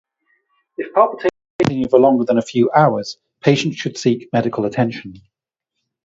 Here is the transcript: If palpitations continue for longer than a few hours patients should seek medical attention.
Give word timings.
If 0.79 0.95
palpitations 0.95 1.29
continue 1.59 1.87
for 1.87 1.99
longer 1.99 2.25
than 2.25 2.39
a 2.39 2.41
few 2.41 2.71
hours 2.71 3.19
patients 3.39 3.75
should 3.75 3.99
seek 3.99 4.29
medical 4.33 4.65
attention. 4.65 5.21